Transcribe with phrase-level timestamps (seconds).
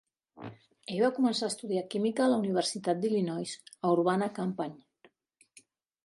[0.93, 3.53] Ell va començar a estudiar química a la Universitat d'Illinois
[3.89, 4.73] a Urbana-Champaign.